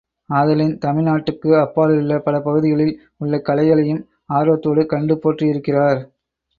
[0.29, 2.93] ஆதலின் தமிழ்நாட்டுக்கு அப்பாலுள்ள பல பகுதிகளில்
[3.17, 4.03] உள்ள கலைகளையும்,
[4.29, 6.01] ஆர்வத்தோடு கண்டு போற்றியிருக்கிறார்.